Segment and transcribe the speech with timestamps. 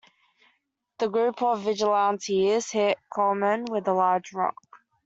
[0.97, 4.55] The group of vigilantes hit Coleman with a large rock.